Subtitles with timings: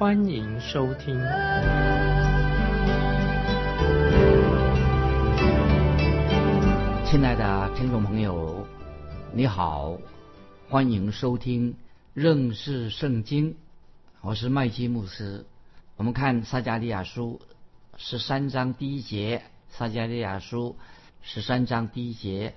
[0.00, 1.14] 欢迎收听。
[7.04, 8.66] 亲爱的听众朋友，
[9.34, 9.98] 你好，
[10.70, 11.76] 欢迎收听
[12.14, 13.56] 认识圣经。
[14.22, 15.44] 我是麦基牧师。
[15.96, 17.42] 我们看撒加利亚书
[17.98, 20.76] 十三章第一节，撒加利亚书。
[21.20, 22.54] 十三章第一节，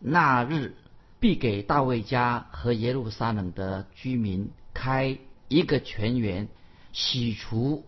[0.00, 0.74] 那日
[1.20, 6.48] 必给大卫家和耶路撒冷的居民开一个泉源，
[6.96, 7.84] 洗除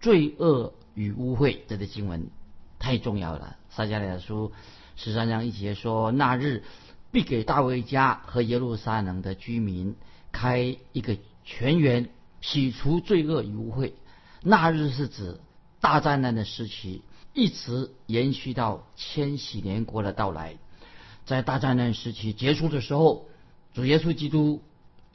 [0.00, 1.58] 罪恶与污秽。
[1.66, 2.30] 这个经文
[2.78, 3.56] 太重要了。
[3.70, 4.52] 撒迦利亚书
[4.94, 6.62] 十三章一节说：“那日
[7.10, 9.96] 必给大卫家和耶路撒冷的居民
[10.30, 12.08] 开一个泉源，
[12.40, 13.94] 洗除罪恶与污秽。”
[14.44, 15.40] 那日是指
[15.80, 17.02] 大灾难的时期。
[17.34, 20.58] 一直延续到千禧年国的到来，
[21.24, 23.26] 在大灾难时期结束的时候，
[23.74, 24.62] 主耶稣基督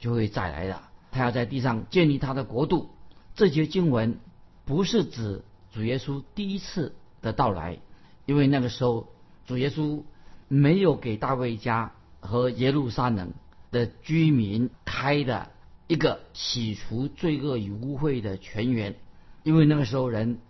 [0.00, 0.90] 就会再来了。
[1.12, 2.90] 他要在地上建立他的国度。
[3.38, 4.18] 这节经文
[4.64, 7.78] 不是指主耶稣第一次的到来，
[8.26, 9.12] 因为那个时候
[9.46, 10.02] 主耶稣
[10.48, 13.32] 没有给大卫家和耶路撒冷
[13.70, 15.52] 的居民开的
[15.86, 18.96] 一个洗除罪恶与污秽的泉源，
[19.44, 20.40] 因为那个时候人。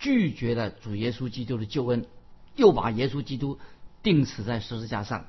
[0.00, 2.06] 拒绝了主耶稣基督的救恩，
[2.54, 3.58] 又把耶稣基督
[4.00, 5.24] 钉死在十字架上。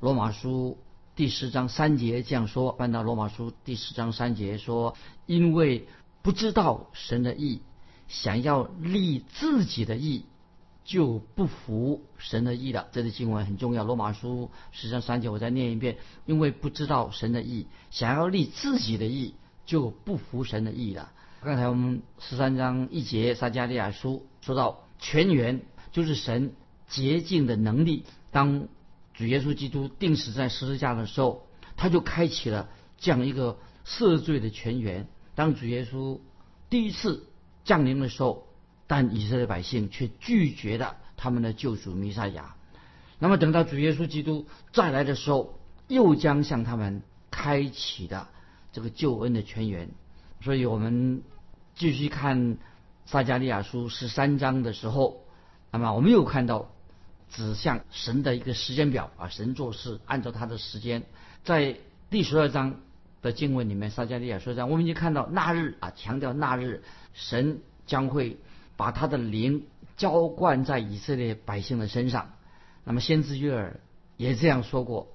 [0.00, 0.78] 罗马书
[1.14, 5.86] 第十章三节这样说：，搬到罗马书第十章三节说，因为
[6.22, 7.62] 不知道神的意，
[8.08, 10.26] 想要立自己的意，
[10.84, 12.88] 就不服神的意了。
[12.92, 13.84] 这个经文很重要。
[13.84, 21.12] 罗马书十章三节，我再念一遍：，因为不知道神的意，想要立自己的意，就不服神的意了。
[21.42, 26.52] 刚才我们十三章一节撒加利亚书说到泉源就是神
[26.86, 28.04] 洁净的能力。
[28.30, 28.68] 当
[29.14, 35.08] 主耶稣基督定死在十字架的时候，他就开启了这样一个赦罪的泉源。
[35.40, 36.20] 当主耶稣
[36.68, 37.24] 第一次
[37.64, 38.46] 降临的时候，
[38.86, 42.56] 但以色列百姓却拒绝了他们的救主弥赛亚。
[43.18, 45.58] 那么等到主耶稣基督再来的时候，
[45.88, 48.28] 又将向他们开启的
[48.70, 49.88] 这个救恩的泉源。
[50.42, 51.22] 所以我们
[51.74, 52.58] 继续看
[53.06, 55.24] 撒加利亚书十三章的时候，
[55.70, 56.70] 那么我们又看到
[57.30, 61.04] 指向神的一个时间表啊，神做事按照他的时间。
[61.44, 61.78] 在
[62.10, 62.82] 第十二章
[63.22, 66.82] 的经文里面，撒加利亚说这样我们已经看到那日啊，强调那日
[67.12, 68.38] 神将会
[68.76, 69.66] 把他的灵
[69.96, 72.32] 浇灌在以色列百姓的身上。
[72.84, 73.80] 那么先知约尔
[74.16, 75.08] 也这样说过，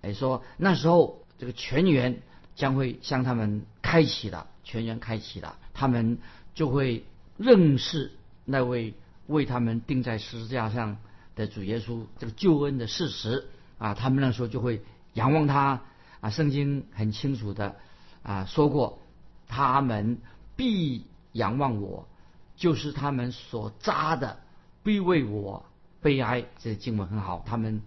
[0.00, 2.22] 哎说那时候这个全员
[2.54, 4.48] 将会向他们开启了。
[4.64, 6.18] 全员开启了，他们
[6.54, 7.04] 就会
[7.36, 8.12] 认识
[8.44, 8.94] 那位
[9.26, 10.98] 为他们钉在十字架上
[11.34, 14.82] 的主耶稣这个救恩的事实啊，他们那时候就会
[15.14, 15.82] 仰望他
[16.22, 16.30] 啊。
[16.30, 17.76] 圣经很清楚的
[18.22, 19.00] 啊说过，
[19.46, 20.16] 他们
[20.56, 22.08] 必仰望我，
[22.56, 24.40] 就是他们所扎的
[24.82, 25.66] 必为我
[26.00, 26.46] 悲哀。
[26.58, 27.82] 这经文很好，他们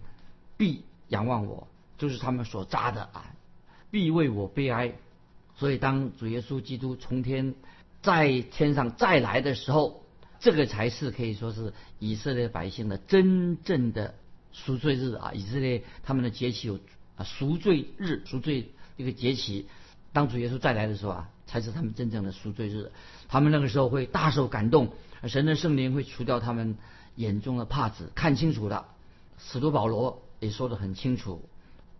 [0.56, 1.66] 必仰望我，
[1.98, 3.34] 就是他们所扎的啊，
[3.90, 4.92] 必为我悲哀。
[5.56, 7.54] 所以，当主耶稣基督从天
[8.02, 10.02] 在天上再来的时候，
[10.38, 14.14] 这个才是可以说是以色列百姓的真正的
[14.52, 15.32] 赎罪日啊！
[15.32, 16.78] 以色列他们的节期有
[17.16, 19.66] 啊赎罪日、赎罪一个节期。
[20.12, 22.92] 当主耶稣再来的时候啊，才是他们真正的赎罪日。
[23.28, 24.92] 他们那个时候会大受感动，
[25.24, 26.76] 神的圣灵会除掉他们
[27.14, 28.88] 眼中的帕子，看清楚了。
[29.38, 31.48] 使徒保罗也说得很清楚：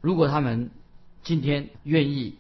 [0.00, 0.70] 如果他们
[1.22, 2.36] 今天愿意。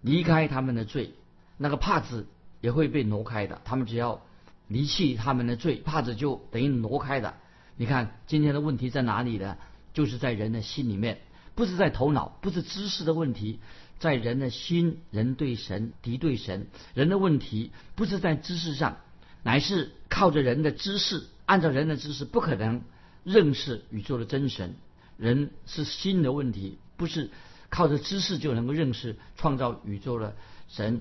[0.00, 1.12] 离开他们的罪，
[1.56, 2.28] 那个帕子
[2.60, 3.60] 也会被挪开的。
[3.64, 4.22] 他们只要
[4.68, 7.34] 离弃他们的罪，帕子就等于挪开的。
[7.76, 9.56] 你看今天的问题在哪里呢？
[9.92, 11.18] 就是在人的心里面，
[11.58, 13.58] 不是在头脑，不是知识的问题，
[13.98, 15.00] 在人的心。
[15.10, 18.98] 人对神敌对神，人的问题不是在知识上，
[19.42, 22.82] 乃是靠着人的知识，按照人的知识不可能
[23.24, 24.76] 认识宇宙的真神。
[25.16, 27.30] 人是心的问题，不是。
[27.70, 30.36] 靠着知识就能够认识创造宇宙的
[30.68, 31.00] 神，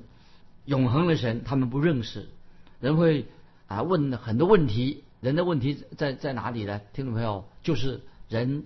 [0.65, 2.29] 永恒的神，他们不认识。
[2.81, 3.27] 人会
[3.67, 6.81] 啊问很多问题，人的问题在在哪里呢？
[6.93, 8.65] 听众朋友，就是人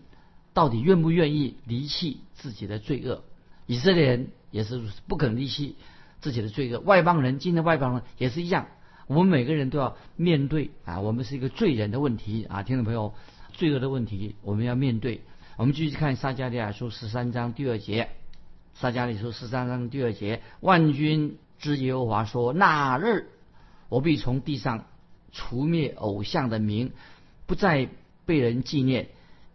[0.53, 3.23] 到底愿不愿意离弃自己的罪恶？
[3.67, 5.75] 以色列人也是不肯离弃
[6.19, 8.67] 自己的罪恶，外邦人今天外邦人也是一样。
[9.07, 13.13] 我们每个人都要面对啊，我们是一个罪人的问题啊，听众朋友，
[13.53, 15.21] 罪恶的问题我们要面对。
[15.57, 18.09] 我们继续看撒迦利亚书十三章第二节，
[18.73, 23.29] 撒迦利亚书十三章第二节，万军之耶和华说：那日
[23.89, 24.85] 我必从地上
[25.31, 26.91] 除灭偶像的名，
[27.45, 27.89] 不再
[28.25, 29.09] 被人纪念，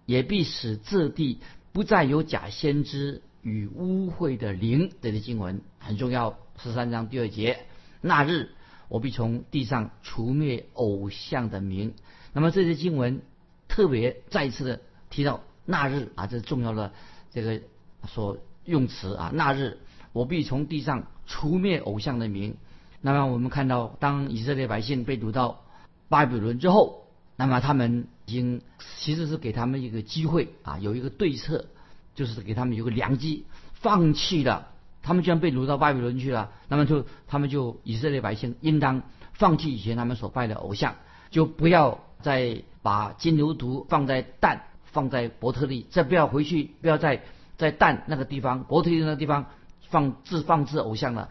[0.07, 1.41] 也必使这地
[1.73, 4.91] 不再有假先知与污秽的灵。
[5.03, 7.67] 这些经文很重要，十三章第二节，
[8.01, 8.51] 那日
[8.89, 11.95] 我必从地上除灭偶像的名。
[12.33, 13.21] 那么这些经文
[13.69, 14.81] 特别再次的
[15.11, 15.43] 提到。
[15.69, 16.93] 那日啊，这是重要的
[17.33, 17.61] 这个
[18.07, 19.33] 所用词啊。
[19.35, 19.81] 那日
[20.13, 22.57] 我必从地上除灭偶像的名。
[23.01, 25.65] 那么我们看到，当以色列百姓被掳到
[26.09, 28.61] 巴比伦之后，那么他们已经
[28.99, 31.67] 其实是给他们一个机会啊，有一个对策，
[32.15, 34.69] 就是给他们有个良机，放弃了。
[35.03, 39.03] 他们居然被掳到巴比伦去了，那么就他们就以色列百姓应当
[39.33, 40.97] 放弃以前他们所拜的偶像，
[41.31, 44.65] 就不要再把金牛犊放在蛋。
[44.93, 47.23] 放在伯特利，再不要回去，不要再
[47.59, 49.45] 在蛋那个地方，伯特利那个地方
[49.91, 51.29] 放置放置偶像了。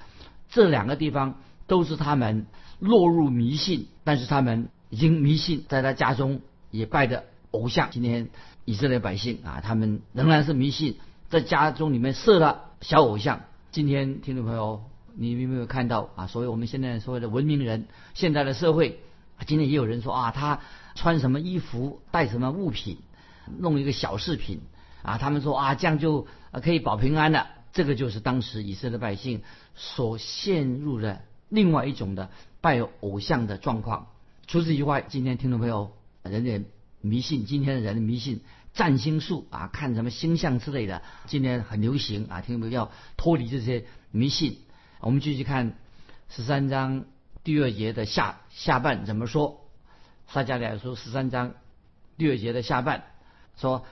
[0.50, 2.46] 这两个地方都是他们
[2.78, 6.42] 落入迷信，但是他们已经迷信，在他家中
[6.78, 7.90] 也拜的偶像。
[7.92, 8.30] 今天
[8.66, 10.98] 以色列百姓啊，他们仍然是迷信，
[11.30, 13.42] 在家中里面设了小偶像。
[13.72, 14.84] 今天听众朋友，
[15.16, 16.28] 你有没有看到啊？
[16.28, 19.00] 所谓我们现在所谓的文明人，现在的社会，
[19.48, 20.60] 今天也有人说啊，他
[20.96, 22.98] 穿什么衣服，带什么物品。
[23.60, 24.62] 弄一个小饰品
[25.04, 26.26] 啊，他们说啊，这样就
[26.64, 27.48] 可以保平安了。
[27.74, 29.44] 这个就是当时以色列百姓
[29.76, 34.08] 所陷入的另外一种的拜偶像的状况。
[34.48, 35.92] 除此以外，今天听众朋友，
[36.30, 36.64] 人家
[37.02, 38.42] 迷信，今天的人迷信
[38.74, 42.42] 占星术啊，看什么星象之类的，今天很流行啊。
[42.42, 44.60] 听众朋友要脱离这些迷信。
[45.00, 45.78] 我们继续看
[46.30, 47.06] 十三章
[47.44, 49.62] 第二节的下下半怎么说？
[50.28, 51.54] 撒迦利亚书十三章
[52.18, 53.06] 第二节的下半。
[53.58, 53.86] 说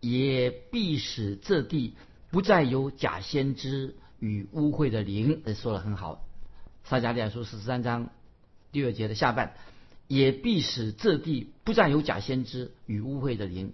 [0.00, 1.96] 也必使这地
[2.30, 6.24] 不再有假先知与污秽的灵，说的很好。
[6.84, 8.10] 撒迦利亚书十三章
[8.70, 9.54] 第二节的下半，
[10.08, 13.72] 也必使这地不再有假先知与污秽的灵。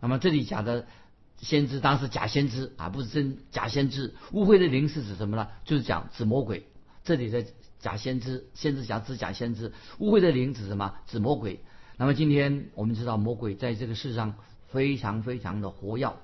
[0.00, 0.86] 那么这里讲的
[1.38, 4.14] 先知，当时假先知啊，不是真假先知。
[4.32, 5.48] 污秽的灵是指什么呢？
[5.64, 6.66] 就是讲指魔鬼。
[7.02, 7.46] 这里的
[7.78, 10.96] 假先知，先知讲指假先知，污秽的灵指什么？
[11.06, 11.60] 指魔鬼。
[11.96, 14.34] 那么今天我们知道，魔鬼在这个世上。
[14.70, 16.14] 非常非常的活跃，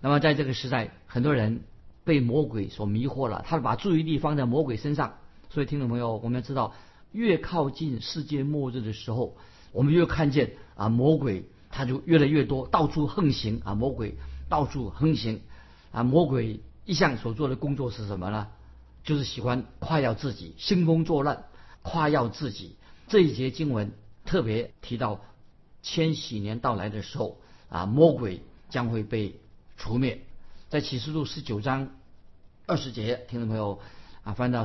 [0.00, 1.60] 那么在这个时代，很多人
[2.02, 5.18] 被魔鬼所迷惑了，他把注意力放在魔鬼身上。
[5.48, 6.74] 所以，听众朋友，我们要知道，
[7.14, 9.38] 越靠近世界末日的时候，
[9.72, 14.16] 我们越看见啊，魔鬼他就越来越多，到处横行啊，魔鬼
[14.50, 15.40] 到处横行
[15.92, 18.48] 啊，魔鬼一向所做的工作是什么呢？
[19.04, 21.44] 就是喜欢夸耀自己，兴风作浪，
[21.82, 22.76] 夸耀自己。
[23.08, 23.92] 这一节经文
[24.26, 25.20] 特别提到
[25.82, 27.38] 千禧年到来的时候。
[27.70, 28.40] 啊，魔鬼
[28.70, 29.40] 将会被
[29.76, 30.20] 除灭。
[30.68, 31.90] 在启示录十九章
[32.66, 33.80] 二十节，听众朋友
[34.22, 34.64] 啊，翻到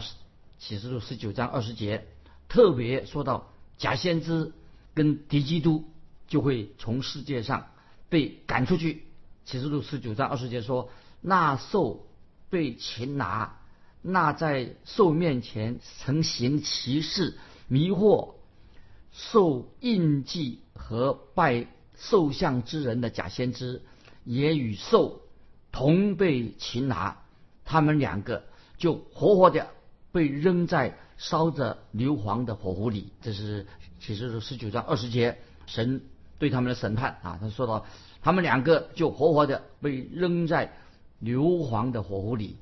[0.59, 2.05] 启示录十九章二十节，
[2.49, 4.51] 特别说到假先知
[4.93, 5.85] 跟敌基督
[6.27, 7.67] 就会从世界上
[8.09, 9.05] 被赶出去。
[9.45, 10.89] 启示录十九章二十节说
[11.21, 12.05] ：“那兽
[12.49, 13.59] 被擒拿，
[14.01, 17.37] 那在兽面前曾行奇事，
[17.67, 18.33] 迷惑
[19.13, 21.67] 受印记和拜。”
[22.01, 23.81] 兽像之人的假先知
[24.23, 25.19] 也与兽
[25.69, 27.23] 同被擒拿，
[27.65, 28.45] 他们两个
[28.77, 29.67] 就活活的
[30.13, 33.13] 被扔在烧着硫磺的火湖里。
[33.21, 33.67] 这是
[33.99, 36.01] 启示录十九章二十节，神
[36.39, 37.37] 对他们的审判啊。
[37.39, 37.85] 他说到，
[38.23, 40.73] 他们两个就活活的被扔在
[41.19, 42.57] 硫磺的火湖里。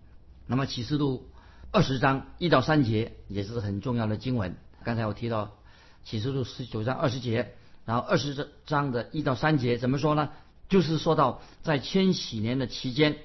[0.46, 1.30] 那么启示录
[1.72, 4.58] 二十章一到三节也是很重要的经文。
[4.84, 5.56] 刚才我提到
[6.04, 7.54] 启示录十九章二十节。
[7.86, 10.32] 然后二十章的一到三节怎么说呢？
[10.68, 13.16] 就是说到在千禧年的期间，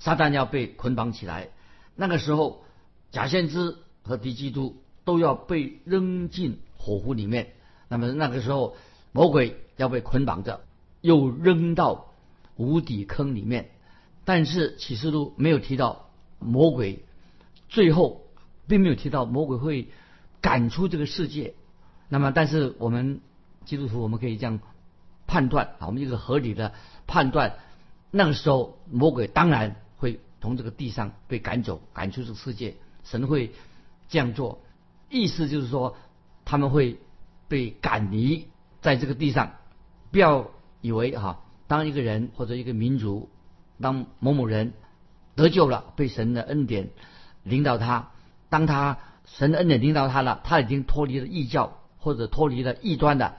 [0.00, 1.50] 撒旦要被捆绑起来，
[1.94, 2.64] 那个时候
[3.12, 3.76] 假先知
[4.08, 7.52] 和敌基督都要被扔进火湖里面。
[7.88, 8.76] 那么那个时候
[9.12, 10.62] 魔鬼要被捆绑着，
[11.00, 12.12] 又扔到
[12.56, 13.70] 无底坑里面。
[14.24, 16.10] 但是启示录没有提到
[16.40, 17.04] 魔鬼，
[17.68, 18.26] 最后
[18.66, 19.88] 并没有提到魔鬼会
[20.40, 21.54] 赶出这个世界。
[22.08, 23.20] 那么但是我们。
[23.64, 24.60] 基督徒，我们可以这样
[25.26, 26.72] 判断啊，我们一个合理的
[27.06, 27.56] 判断，
[28.10, 32.76] 那个时候魔鬼当然会从这个地上被赶走，赶出这个世界。
[33.04, 33.52] 神会
[34.08, 34.60] 这样做，
[35.10, 35.96] 意思就是说
[36.44, 36.98] 他们会
[37.48, 38.48] 被赶离
[38.80, 39.52] 在这个地上。
[40.10, 40.50] 不要
[40.80, 43.28] 以为哈，当一个人或者一个民族，
[43.80, 44.72] 当某某人
[45.34, 46.90] 得救了，被神的恩典
[47.42, 48.10] 领导他，
[48.48, 53.36] 当他神的恩典领导他了，他已经脱离了异教或者脱离了异端的。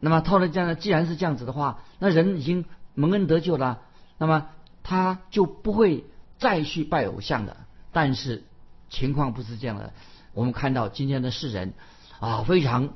[0.00, 2.64] 那么套了这样，既然是这样子的话，那人已经
[2.94, 3.82] 蒙恩得救了，
[4.16, 4.48] 那么
[4.82, 6.06] 他就不会
[6.38, 7.58] 再去拜偶像的。
[7.92, 8.44] 但是
[8.90, 9.94] 情况不是这样的，
[10.34, 11.72] 我们看到今天的世人
[12.18, 12.94] 啊，非常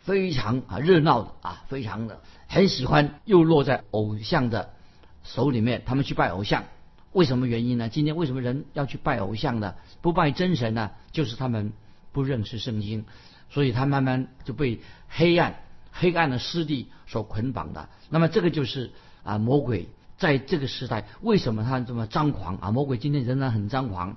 [0.00, 4.70] 非常啊热闹的啊，非常的很喜欢又落在偶像的
[5.22, 6.64] 手里面，他们去拜偶像。
[7.12, 7.88] 为什么原因呢？
[7.88, 9.76] 今天为什么人要去拜偶像呢？
[10.02, 10.90] 不拜真神呢？
[11.12, 11.72] 就是他们
[12.10, 13.04] 不认识圣经，
[13.50, 15.60] 所以他慢慢就被黑暗、
[15.92, 17.88] 黑暗的势力所捆绑的。
[18.10, 18.90] 那么这个就是
[19.22, 22.72] 啊，魔鬼在这个时代为什么他这么张狂啊？
[22.72, 24.16] 魔鬼今天仍然很张狂，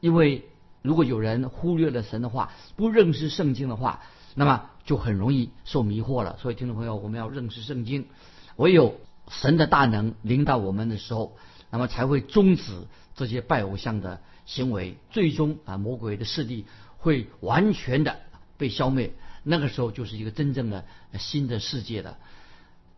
[0.00, 0.48] 因为
[0.82, 4.02] 如果有人忽略了神的话，不认识圣经的话，
[4.34, 6.36] 那么就很容易受迷惑了。
[6.40, 8.06] 所以听众朋友，我们要认识圣经，
[8.56, 11.36] 唯有神的大能领导我们的时候。
[11.70, 16.64] 那么才会终止这些拜偶像的行为，最终啊，魔鬼的势力
[16.96, 18.20] 会完全的
[18.56, 19.12] 被消灭。
[19.42, 20.86] 那个时候就是一个真正的
[21.18, 22.16] 新的世界了。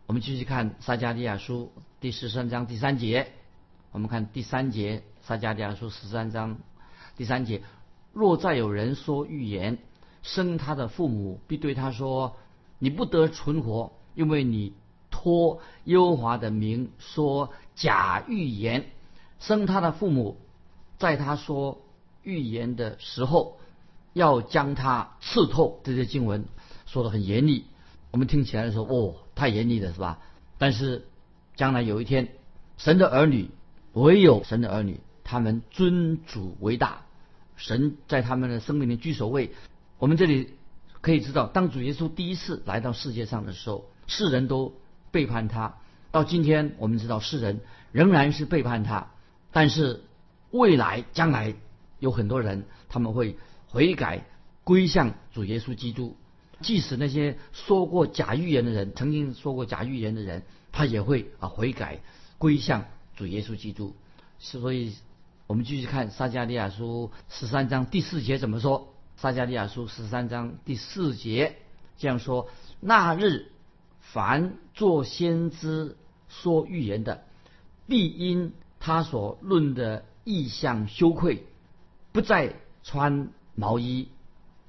[0.05, 3.33] 我们继续看撒加利亚书第十三章第三节，
[3.91, 6.57] 我们看第三节，撒加利亚书十三章
[7.21, 7.61] 第三节：
[8.13, 9.77] 若再有人说预言，
[10.23, 12.35] 生他的父母必对他说
[12.79, 14.73] ：“你不得存活，因为你。”
[15.11, 18.87] 托优华的名说假预言，
[19.39, 20.37] 生他的父母，
[20.97, 21.81] 在他说
[22.23, 23.59] 预言的时候，
[24.13, 25.79] 要将他刺透。
[25.83, 26.45] 这些经文
[26.87, 27.65] 说的很严厉，
[28.09, 30.21] 我们听起来说哦，太严厉了，是吧？
[30.57, 31.05] 但是
[31.55, 32.29] 将来有一天，
[32.77, 33.51] 神的儿女，
[33.93, 37.01] 唯有神的儿女，他们尊主为大，
[37.61, 39.51] 神在他们的生命里居首位。
[39.97, 40.49] 我们这里
[40.99, 44.73] 可以知道，当主耶稣第一次来到世界上的时候，世人都。
[45.13, 45.75] 背叛他，
[46.13, 47.59] 到今天我们知道世人
[47.91, 49.11] 仍然是背叛他，
[49.51, 50.05] 但是
[50.51, 51.53] 未来将来
[51.99, 53.35] 有很多人他们会
[53.67, 54.25] 悔改
[54.63, 56.15] 归向主耶稣基督，
[56.61, 61.99] 即使那些说过假预言的人，曾经说过假预言的人，他也会啊悔改
[62.37, 62.85] 归向
[63.17, 63.93] 主耶稣基督。
[64.39, 64.95] 所以，
[65.51, 68.87] 我们继续看撒加利亚书十三章第四节怎么说？
[69.17, 71.57] 撒加利亚书十三章第四节
[71.97, 72.47] 这样说：
[72.79, 73.51] 那日。
[73.99, 75.97] 凡做先知
[76.29, 77.25] 说预言的，
[77.85, 81.45] 必因他所论的意象羞愧，
[82.13, 84.07] 不再穿毛衣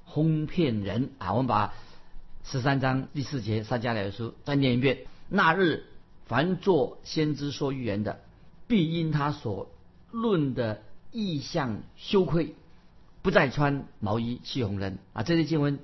[0.05, 1.33] 哄骗人啊！
[1.33, 1.75] 我们把
[2.43, 5.85] 十三章第四节撒迦利亚书再念一遍：那日
[6.27, 8.21] 凡做先知说预言的，
[8.67, 9.69] 必因他所
[10.13, 12.55] 论的意象羞愧，
[13.23, 15.25] 不再穿毛衣欺哄人啊！
[15.25, 15.81] 这些经文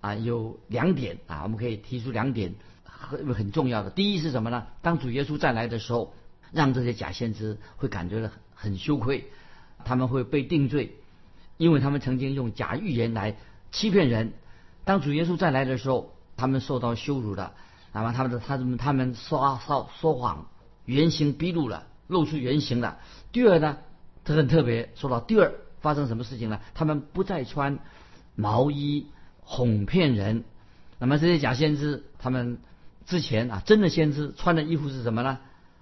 [0.00, 2.54] 啊有两点啊，我们可以提出两点。
[2.84, 4.68] 很很重要的，第一是什么呢？
[4.80, 6.14] 当主耶稣再来的时候，
[6.52, 9.28] 让这些假先知会感觉很很羞愧，
[9.84, 10.96] 他们会被定罪，
[11.56, 13.36] 因为他们曾经用假预言来
[13.72, 14.32] 欺骗人。
[14.84, 17.54] 当主耶稣再来的时候，他们受到羞辱了，
[17.92, 20.46] 那么他们的他们他们说说说谎，
[20.84, 22.98] 原形毕露了，露出原形了。
[23.32, 23.78] 第二呢，
[24.24, 26.60] 这很特别，说到第二发生什么事情呢？
[26.74, 27.80] 他们不再穿
[28.36, 29.08] 毛衣
[29.40, 30.44] 哄骗人，
[31.00, 32.58] 那么这些假先知他们。
[33.04, 35.40] 之前啊，真的先知穿的衣服是什么呢？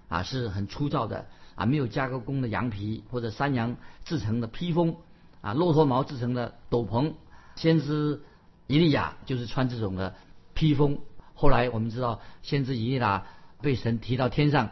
[0.09, 4.97] 啊，是很粗糙的啊，没有加过工的羊皮或者山羊制成的披风
[5.43, 7.13] 啊，骆驼毛制成的斗篷。
[7.57, 8.23] 先知
[8.69, 10.15] 以利亚就是穿这种的
[10.55, 10.99] 披风。
[11.35, 13.27] 后来我们知道，先知以利亚
[13.61, 14.71] 被神提到天上，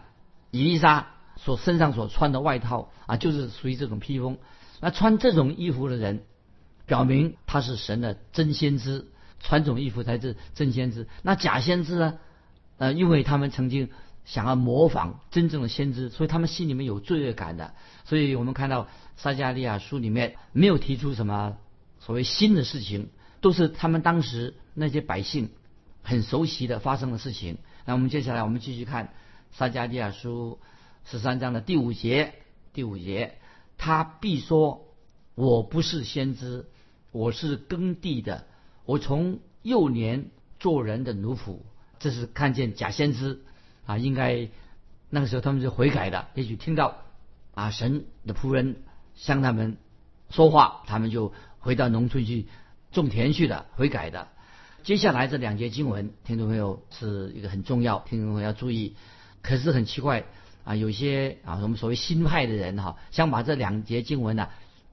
[0.51, 4.37] 以利沙所身上所穿的外套啊，就是属于这种披风。
[4.81, 6.23] 那穿这种衣服的人，
[6.85, 9.07] 表明他是神的真先知，
[9.41, 11.09] 穿这种衣服才是真先知。
[11.23, 12.19] 那假先知呢？
[12.77, 13.89] 呃，因为他们曾经
[14.25, 17.75] 想要模仿真正的先知，所以他们心里面有罪恶感的。
[18.05, 21.57] 所以我们看到撒加利亚书里面没有提出什么
[21.99, 23.09] 所谓新的事情，
[23.41, 25.51] 都是他们当时那些百姓
[26.03, 27.59] 很熟悉的发生的事情。
[27.85, 29.13] 那我们接下来我们继续看
[29.51, 30.61] 撒加利亚书
[31.11, 32.35] 十三章的第五节，
[32.75, 33.39] 第五节，
[33.79, 34.89] 他必说
[35.35, 36.67] ：“我不是先知，
[37.13, 38.45] 我是耕地的，
[38.85, 40.27] 我从幼年
[40.61, 41.61] 做人的奴仆。”
[41.99, 43.41] 这是看见假先知
[43.87, 44.51] 啊，应该
[45.09, 46.99] 那个时候他们是悔改的，也许听到
[47.55, 48.77] 啊神的仆人
[49.15, 49.79] 向他们
[50.29, 52.49] 说话，他们就回到农村去
[52.93, 54.29] 种田去了，悔改的。
[54.83, 58.95] 接下来这两节经文，听众朋友是一个很重要，听众朋友要注意。
[59.41, 60.27] 可是很奇怪
[60.65, 64.49] 啊，有些啊我们所谓新派的人哈，想把这两节经文呢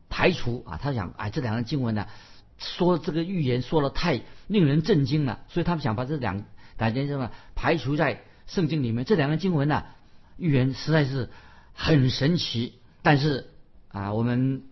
[0.09, 2.07] 排除啊，他想哎这两个经文呢
[2.57, 6.43] 说这个预言说的太令人震惊了，所以他们想把这两。
[6.77, 9.05] 感觉什么排除在圣经里面？
[9.05, 9.85] 这两个经文呢，
[10.35, 11.29] 预言实在是
[11.71, 12.73] 很神奇。
[13.01, 13.49] 但是
[13.87, 14.63] 啊，我们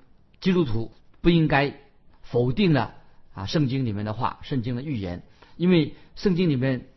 [0.41, 1.73] 基督徒不应该
[2.21, 2.95] 否定了
[3.33, 5.23] 啊圣经里面的话，圣经的预言，
[5.55, 6.87] 因为圣经里面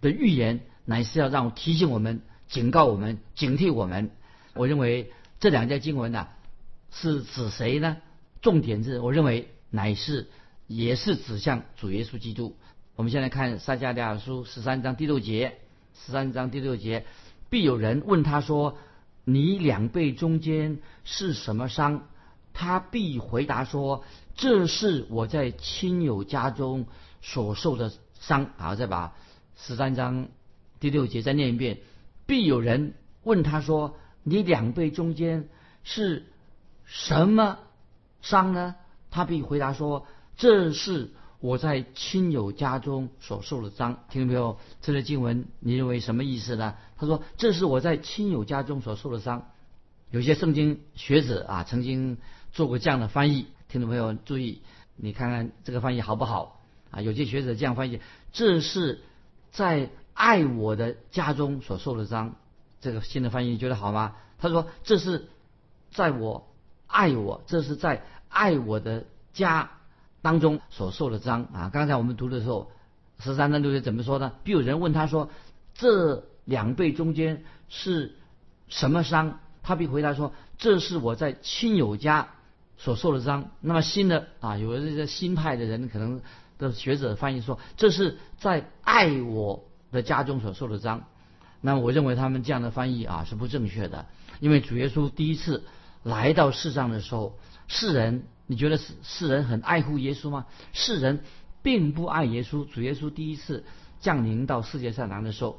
[0.00, 4.10] 的预言乃是要让提醒我们、警告我们、警惕我们。
[4.54, 6.28] 我认为这两节经文呢，
[6.90, 7.98] 是指谁呢？
[8.40, 10.28] 重点是，我认为乃是
[10.66, 12.56] 也是指向主耶稣基督。
[12.94, 15.58] 我们先来看撒迦利亚书十三章第六节，
[15.94, 17.04] 十三章第六节，
[17.50, 18.78] 必有人问他说
[19.24, 22.08] ：“你两背中间是什么伤？”
[22.54, 26.86] 他必回答说：“这是我在亲友家中
[27.20, 29.14] 所受的伤。”好，再把
[29.58, 30.28] 十三章
[30.80, 31.78] 第六节再念一遍。
[32.26, 35.48] 必有人问他说：“你两背中间
[35.84, 36.26] 是
[36.84, 37.58] 什么
[38.20, 38.74] 伤呢？”
[39.10, 40.06] 他必回答说
[40.36, 46.76] ：“这是。”我在亲友家中所受的伤，听众朋友，这个经文你认为什么意思呢？
[46.96, 49.46] 他说：“这是我在亲友家中所受的伤。”
[50.10, 52.16] 有些圣经学者啊，曾经
[52.52, 54.62] 做过这样的翻译，听众朋友注意，
[54.96, 57.02] 你看看这个翻译好不好啊？
[57.02, 58.00] 有些学者这样翻译
[58.32, 59.02] ：“这是
[59.52, 62.34] 在爱我的家中所受的伤。”
[62.80, 64.16] 这个新的翻译觉得好吗？
[64.38, 65.28] 他说：“这是
[65.92, 66.48] 在我
[66.88, 69.70] 爱我，这是在爱我的家。”
[70.22, 72.72] 当中所受的伤啊，刚才我们读的时候，
[73.20, 74.32] 十三章六节怎么说呢？
[74.42, 75.30] 必有人问他说
[75.74, 78.16] ：“这两辈中间是
[78.66, 82.30] 什么伤？”他必回答说：“这是我在亲友家
[82.76, 86.20] 所受的伤。”那么新的啊，有的这些新派的人可能
[86.58, 91.04] 的学者翻译说：“这是在爱我的家中所受的伤。”
[91.60, 94.06] 那我认为他们这样的翻译啊是不正确的，
[94.40, 95.64] 因为主耶稣第一次
[96.02, 97.38] 来到世上的时候，
[97.68, 98.24] 世人。
[98.48, 100.46] 你觉得世世人很爱护耶稣吗？
[100.72, 101.24] 世人
[101.64, 102.64] 并不爱耶稣。
[102.64, 103.64] 主耶稣第一次
[103.98, 105.58] 降临到世界上来的时候，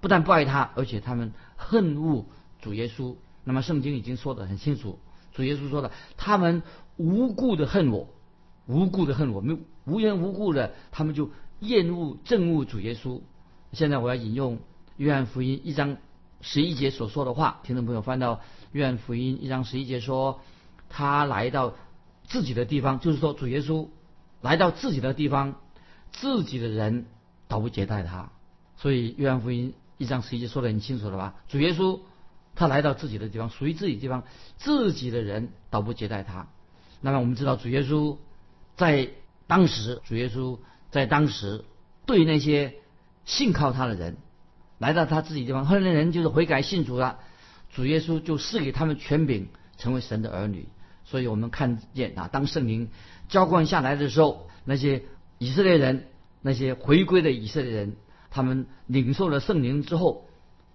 [0.00, 2.26] 不但不爱他，而且他们恨恶
[2.60, 3.14] 主耶稣。
[3.44, 4.98] 那么圣经已经说得很清楚，
[5.32, 6.64] 主耶稣说的，他们
[6.96, 8.08] 无故的恨我，
[8.66, 13.20] 无故的恨我，没无缘无故的，他们就厌恶憎恶主耶稣。
[13.72, 14.58] 现在我要引用
[14.96, 15.96] 约翰福音一章
[16.40, 18.40] 十一节所说的话，听众朋友翻到
[18.72, 20.40] 约翰福音一章十一节说，
[20.88, 21.74] 他来到。
[22.22, 23.88] 自己的地方，就是说主耶稣
[24.40, 25.56] 来到自己的地方，
[26.12, 27.06] 自己的人
[27.48, 28.30] 倒不接待他。
[28.76, 31.34] 所以约翰福音一章十一节说的很清楚了吧？
[31.48, 31.98] 主耶稣
[32.54, 34.22] 他来到自己的地方，属于自己的地方，
[34.58, 36.46] 自己的人倒不接待他。
[37.00, 38.16] 那么我们知道主耶稣
[38.76, 39.10] 在
[39.48, 40.60] 当时，主耶稣
[40.92, 41.64] 在当时
[42.06, 42.76] 对那些
[43.24, 44.16] 信靠他的人，
[44.78, 47.18] 来到他自己地方，后来的人就是悔改信主了，
[47.70, 50.68] 主耶稣就赐给他们权柄，成为神的儿女。
[51.04, 52.88] 所以我们看见啊，当圣灵
[53.28, 55.02] 浇灌下来的时候，那些
[55.38, 56.06] 以色列人，
[56.40, 57.96] 那些回归的以色列人，
[58.30, 60.28] 他们领受了圣灵之后，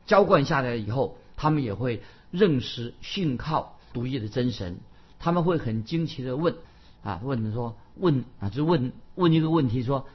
[0.05, 4.77] 浇灌下来以后，他们也会认识信靠独一的真神。
[5.19, 6.55] 他们会很惊奇的问
[7.01, 10.05] 啊，问说问啊，就问问一个问题说，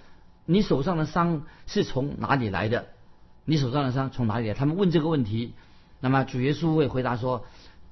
[0.47, 2.87] 你手上的伤是从哪里来的？
[3.45, 4.55] 你手上的伤从哪里来？
[4.55, 5.55] 他们问这个问题，
[6.01, 7.45] 那么主耶稣会回答说，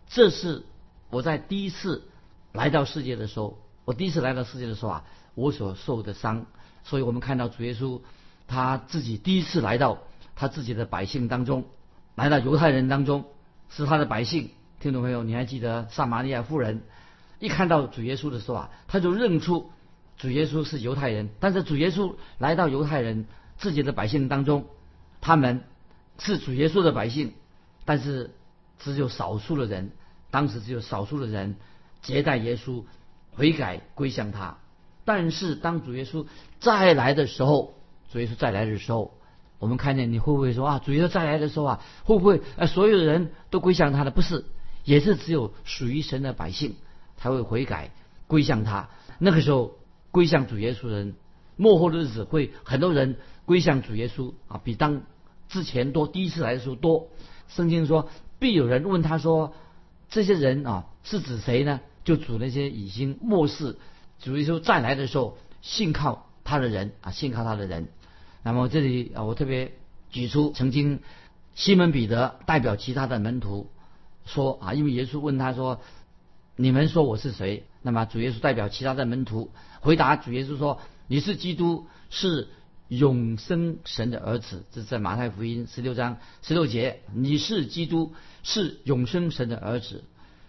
[0.09, 0.65] 这是
[1.11, 2.05] 我在第一次。
[2.51, 6.47] 来到世界的时候，我第一次来到世界的时候啊，我所受的伤，
[6.83, 8.01] 所以我们看到主耶稣
[8.49, 9.99] 他自己第一次来到
[10.35, 11.67] 他自己的百姓当中，
[12.15, 13.27] 来到犹太人当中，
[13.69, 14.51] 是他的百姓。
[14.81, 16.83] 听众朋友，你还记得撒玛利亚妇人
[17.39, 19.71] 一看到主耶稣的时候啊，他就认出
[20.19, 21.31] 主耶稣是犹太人。
[21.41, 23.27] 但是主耶稣来到犹太人
[23.57, 24.67] 自己的百姓当中，
[25.21, 25.65] 他们
[26.19, 27.33] 是主耶稣的百姓，
[27.85, 28.33] 但是
[28.79, 29.93] 只有少数的人，
[30.31, 31.57] 当时只有少数的人。
[32.01, 32.85] 接待耶稣，
[33.33, 34.59] 悔改归向他。
[35.05, 36.27] 但是当主耶稣
[36.61, 37.75] 再来的时候，
[38.13, 39.19] 主耶稣再来的时候，
[39.59, 40.79] 我们看见你会不会说啊？
[40.79, 44.13] 主耶稣再来的时候啊，会不会呃所有的人都归向他的？
[44.13, 44.45] 不是，
[44.85, 46.77] 也是只有属于神的百姓
[47.17, 47.91] 才会悔改
[48.29, 48.89] 归向他。
[49.19, 49.77] 那个时候
[50.11, 51.15] 归向主耶稣人，
[51.57, 55.03] 末后的日子会很多人归向主耶稣啊，比当
[55.49, 56.07] 之前多。
[56.07, 57.09] 第一次来的时候多。
[57.49, 59.55] 圣经说，必有人问他说。
[60.11, 61.81] 这些人啊，是指谁呢？
[62.03, 63.77] 就指那些已经末世，
[64.19, 67.89] 主耶稣再来的时候，信靠他的人啊，信靠他的人。
[68.43, 69.73] 那么这里啊，我特别
[70.09, 71.01] 举出曾经
[71.55, 73.71] 西门彼得代表其他的门徒
[74.25, 75.83] 说啊，因为耶稣问他说
[76.57, 82.49] ：“你们说我是谁？”那么主耶稣代表其他的门徒回答主耶稣说：“你是基督，是
[82.89, 88.13] 永生神的儿子。”这是在马太福音十六章十六节：“你是基督。”
[88.45, 90.05] 是永生神的儿子，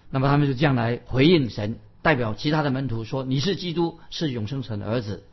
[0.10, 5.23] 那么他们就这样来回应神，代表其他的门徒说：“你是基督，是永生神的儿子。”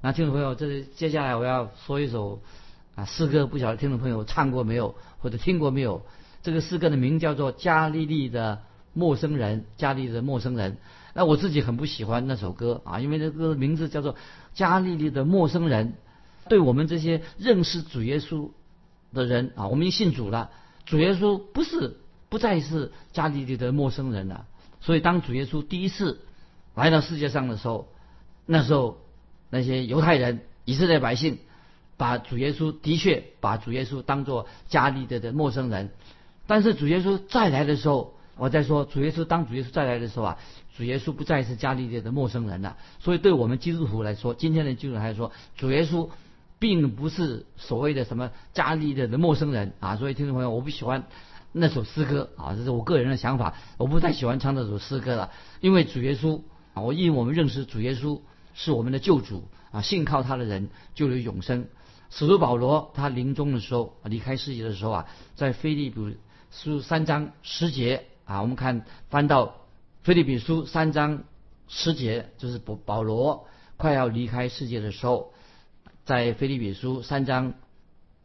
[0.00, 2.40] 那听众朋友，这接下来我要说一首
[2.94, 6.06] 啊诗歌，不晓得听众朋友唱过没有，或者听过没有？
[6.42, 10.78] 这个诗歌的名叫做《加利利的陌生人，加利利的陌生人。
[11.18, 14.12] 那我自己很不喜欢那首歌啊，因为这个名字叫做
[14.52, 15.94] 《加利利的陌生人》，
[16.50, 18.50] 对我们这些认识主耶稣
[19.14, 20.50] 的人啊，我们已经信主了，
[20.84, 21.96] 主耶稣不是
[22.28, 24.44] 不再是加利利的陌生人了。
[24.82, 26.20] 所以当主耶稣第一次
[26.74, 27.88] 来到世界上的时候，
[28.44, 28.98] 那时候
[29.48, 31.38] 那些犹太人、以色列百姓
[31.96, 35.88] 把主耶稣的确把主耶稣当作加利利的陌生人，
[36.46, 38.15] 但是主耶稣再来的时候。
[38.36, 40.38] 我在说主耶稣当主耶稣再来的时候啊，
[40.76, 42.76] 主耶稣不再是加利略的陌生人了。
[43.00, 46.10] 所以对我们基督徒来说，今天的基督徒来说，主耶稣
[46.58, 49.96] 并不是所谓的什么加利略的陌生人啊。
[49.96, 51.06] 所以听众朋友，我不喜欢
[51.52, 55.30] 那首诗歌啊，这是我个人的想法，我不太喜欢唱这首诗歌了。
[55.62, 56.42] 因为主耶稣
[56.74, 58.20] 啊，我因为我们认识主耶稣
[58.52, 61.68] 是我们的救主啊，信靠他的人就有永生。
[62.10, 66.18] 使徒保罗他临终的时候离开世界的时候啊，在腓利比
[66.50, 68.04] 书三章十节。
[68.26, 69.46] 啊，我们看翻到
[70.02, 71.22] 《菲利比书》三章
[71.68, 75.32] 十节，就是保保罗快要离开世界的时候，
[76.04, 77.54] 在《菲利比书》三章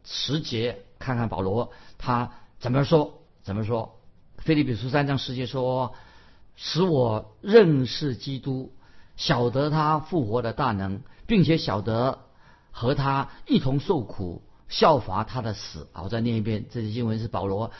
[0.04, 3.22] 十节，看看保罗他怎么说？
[3.44, 4.00] 怎么说？
[4.42, 5.94] 《菲利比书》三章十节说
[6.56, 8.72] ：“使我认识基督，
[9.16, 12.18] 晓得他复活的大能，并且晓得
[12.72, 17.70] 和他一同受苦，效法他的死。”啊，我再念一遍，这些经文是保罗。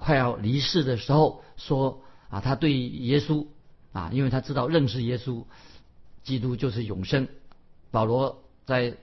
[0.00, 3.46] 快要离世的时候，说啊，他对耶稣
[3.92, 5.44] 啊，因为他知道认识耶稣，
[6.24, 7.28] 基督就是永生。
[7.90, 8.96] 保罗在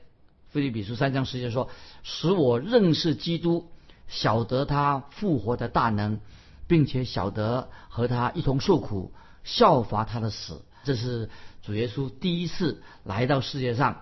[0.50, 1.70] 菲利比书三章十节说
[2.02, 3.70] ：“使我认识基督，
[4.08, 6.20] 晓得他复活的大能，
[6.68, 11.30] 并且晓得和他一同受苦，效法他的死。”这是
[11.62, 14.02] 主耶稣第一次来到世界上。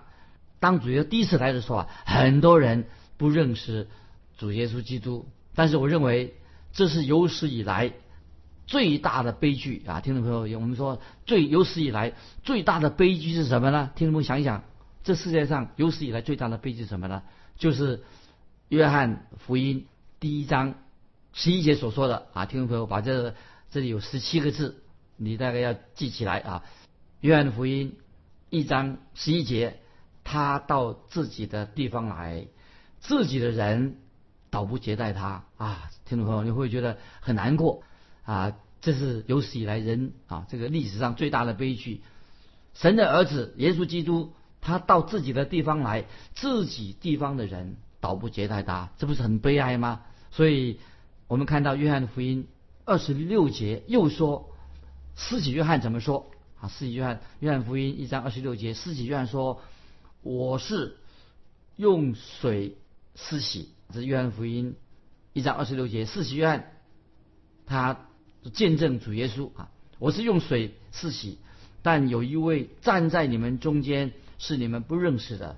[0.61, 3.89] 当主耶稣第一次来的时候啊，很多人不认识
[4.37, 6.35] 主耶稣基督，但是我认为。
[6.75, 7.93] 这是有史以来
[8.67, 10.01] 最大的悲剧啊！
[10.01, 13.91] 听众朋友，我们说最有史以来最大的悲剧是什么呢？
[13.95, 14.65] 听众朋友想一想，
[15.01, 17.23] 这世界上有史以来最大的悲剧是什么呢？
[17.57, 18.03] 就是
[18.67, 19.87] 约翰福音
[20.19, 20.75] 第一章
[21.31, 22.45] 十一节所说的啊！
[22.45, 23.33] 听众朋友，把这
[23.71, 24.83] 这里有十七个字，
[25.15, 26.63] 你大概要记起来啊！
[27.21, 27.95] 约翰福音
[28.49, 29.79] 一章十一节，
[30.25, 32.47] 他到自己的地方来，
[32.99, 33.95] 自己的人。
[34.55, 37.83] 倒不接待他啊，听众朋友，你会觉得很难过
[38.23, 38.55] 啊！
[38.79, 42.01] 这是有史以来人啊这个历史上最大的悲剧。
[42.73, 50.03] 神的儿子耶稣基督，他到自己的地方来，自己地方的人倒不接待他，这不是很悲哀吗？
[50.31, 50.79] 所以
[51.27, 52.47] 我们看到约翰福音
[52.85, 54.51] 二十六节又说，
[55.17, 56.69] 施洗约翰怎么说啊？
[56.69, 59.59] 施洗约翰约翰福音一章二十六节，施洗约翰说
[60.23, 60.95] ：“我是
[61.75, 62.77] 用水
[63.15, 64.75] 施洗。”这是约翰福音
[65.33, 66.71] 一章二十六节，四喜约翰
[67.65, 68.07] 他
[68.53, 69.69] 见证主耶稣啊，
[69.99, 71.39] 我是用水四洗，
[71.81, 75.57] 但有一位站在你们中间是你们不认识的，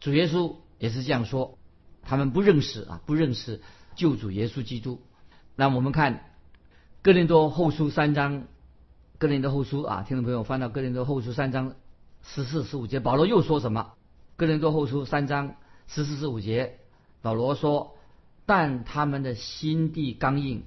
[0.00, 1.58] 主耶稣也是这样说，
[2.02, 3.60] 他们不认识啊，不认识
[3.94, 5.00] 救主耶稣基督。
[5.56, 6.24] 那我们看
[7.02, 8.44] 哥林多后书三章，
[9.18, 11.74] 哥林多后书啊，听众朋友翻到哥林多后书三章
[12.22, 13.92] 十四十五节，保罗又说什么？
[14.36, 15.54] 哥林多后书三章
[15.86, 16.79] 十四十五节。
[17.22, 17.96] 保罗说
[18.46, 20.62] ：“但他们的心地刚硬，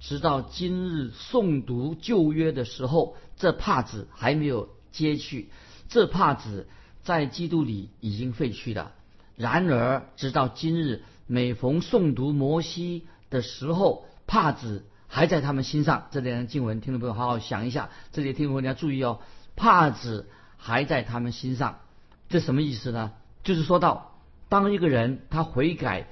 [0.00, 5.48] 直到今日诵读旧约的时候，这帕子还没有揭去。
[5.88, 6.66] 这帕子
[7.04, 8.92] 在基督里已经废去了。
[9.36, 16.08] 然而，直到今日，每逢诵读摩西的时候，帕子还在他们心上。
[16.10, 17.90] 这里的经文，听众朋友好好想一下。
[18.10, 19.20] 这里听众朋友你要注意哦，
[19.54, 21.78] 帕子还在他们心上，
[22.28, 23.12] 这什么意思呢？
[23.44, 24.08] 就是说到。”
[24.52, 26.06] 当一个人他悔改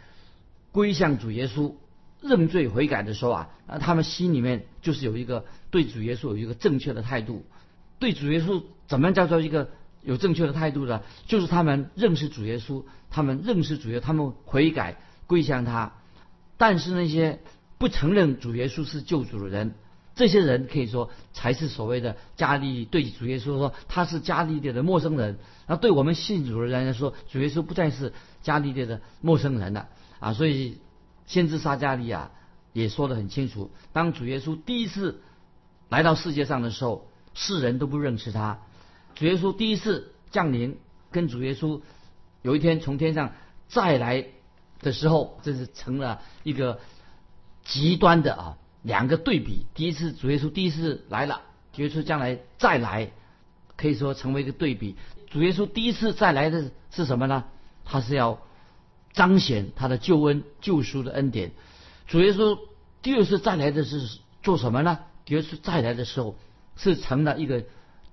[0.72, 1.74] 归向主耶稣
[2.22, 7.44] 认罪悔改的时候啊，那他们心里面就是有一个对主耶稣有一个正确的态度。
[7.98, 9.68] 对主耶稣怎么样叫做一个
[10.00, 11.02] 有正确的态度呢？
[11.26, 15.92] 就是他们认识主耶稣，他们认识主耶稣，他们悔改归向他。
[16.56, 17.40] 但是那些
[17.76, 19.74] 不承认主耶稣是救主的人。
[20.20, 30.34] 这些人可以说才是所谓的加利对主耶稣说他是加利利的陌生人，那对我们信主的人来说，主耶稣不再是加利利的陌生人了啊！
[30.34, 30.76] 所以
[31.24, 32.32] 先知撒加利亚
[32.74, 35.22] 也说得很清楚：当主耶稣第一次
[35.88, 38.58] 来到世界上的时候，世人都不认识他；
[39.14, 40.76] 主耶稣第一次降临，
[41.10, 41.80] 跟主耶稣
[42.42, 43.32] 有一天从天上
[43.68, 44.26] 再来
[44.82, 46.78] 的时候，这是成了一个
[47.64, 48.58] 极端的啊。
[48.82, 53.10] 两个对比，第一次主耶稣第一次来了，主耶稣将来再来，
[53.76, 54.96] 可以说成为一个对比。
[55.30, 57.44] 主耶稣第一次再来的是什么呢？
[57.84, 58.40] 他是要
[59.12, 61.52] 彰显他的救恩、救赎的恩典。
[62.06, 62.58] 主耶稣
[63.02, 64.98] 第二次再来的是做什么呢？
[65.26, 66.36] 耶稣再来的时候
[66.76, 67.64] 是成了一个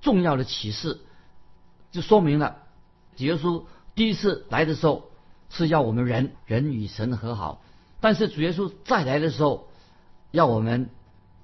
[0.02, 1.00] 重要的启示，
[1.92, 2.58] 就说明了
[3.18, 3.64] 耶稣
[3.96, 5.10] 第一次来的时候
[5.50, 7.64] 是要我们人人与神和好，
[8.00, 9.70] 但是主耶稣再来的时候
[10.32, 10.90] 要我们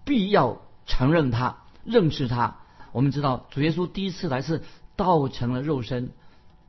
[0.06, 2.58] 必要承认他、认识他。
[2.92, 4.62] 我们知道主耶稣第一次来是
[4.96, 6.12] 道成了肉身，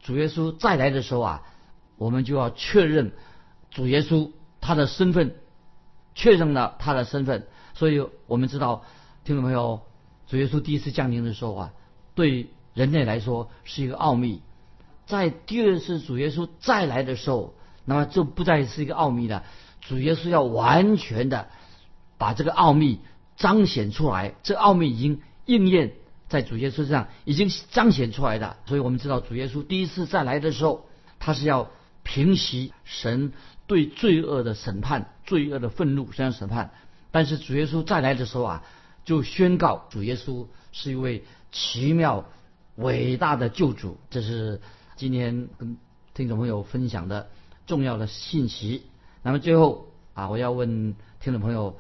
[0.01, 1.43] 主耶稣再来的时候啊，
[1.97, 3.13] 我们就要确认
[3.71, 5.35] 主耶稣他的身份，
[6.15, 7.47] 确认了他的身份。
[7.75, 8.85] 所以我们知道，
[9.25, 9.83] 听众朋友，
[10.27, 11.73] 主耶稣第一次降临的时候啊，
[12.15, 14.41] 对人类来说是一个奥秘。
[15.07, 19.45] 在第二次主耶稣再来的时候，那么就不再是一个奥秘了。
[19.83, 21.51] 主耶稣要完全的
[22.19, 23.01] 把这个奥秘
[23.37, 25.95] 彰显出来，这奥秘已经应验
[26.29, 28.57] 在主耶稣身上，已经彰显出来的。
[28.67, 30.87] 所以我们知道，主耶稣第一次再来的时候，
[31.19, 31.71] 他是要
[32.03, 33.33] 平息神
[33.67, 36.73] 对罪恶的审判、罪恶的愤怒这样审判。
[37.11, 38.65] 但是主耶稣再来的时候啊，
[39.05, 42.27] 就宣告主耶稣是一位奇妙、
[42.77, 43.99] 伟大的救主。
[44.11, 44.61] 这是
[44.97, 45.77] 今天跟
[46.13, 47.29] 听众朋友分享的
[47.67, 48.83] 重要的信息。
[49.23, 51.79] 那么最后啊，我要问听众朋友，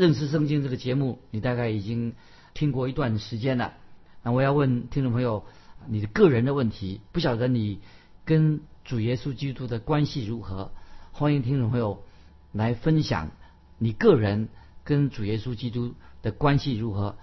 [0.00, 2.14] 认识圣经这个节目，你大概已经
[2.54, 3.74] 听过一段时间了。
[4.22, 5.44] 那我要问听众朋友，
[5.88, 7.80] 你的个人的问题，不晓得你
[8.24, 10.72] 跟主耶稣基督的关系如何？
[11.12, 12.02] 欢迎听众朋友
[12.50, 13.28] 来分享。
[13.76, 14.48] 你个人
[14.84, 17.16] 跟主耶稣基督的关系如何？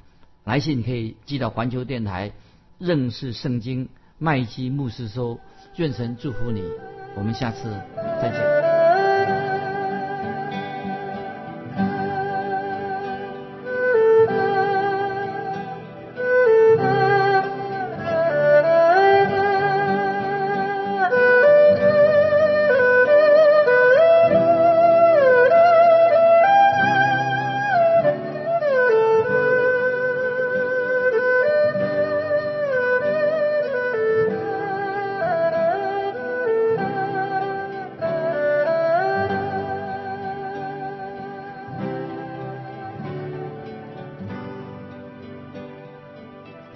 [0.44, 2.34] 来信可以寄到环球电台
[2.78, 5.40] 认识圣经麦基牧师收。
[5.78, 6.62] 愿神祝福你，
[7.16, 7.64] 我们下次
[8.22, 8.77] 再见。